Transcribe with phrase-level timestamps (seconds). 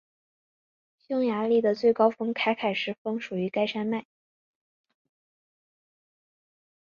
[0.97, 4.07] 匈牙利的最高峰凯凯什峰属于该山脉。